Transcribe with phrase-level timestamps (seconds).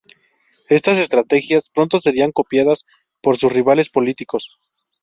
[0.67, 2.87] Estas estrategias pronto serían copiadas
[3.21, 4.57] por sus rivales políticos.